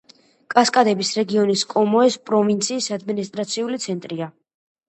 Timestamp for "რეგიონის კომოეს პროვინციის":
1.17-2.91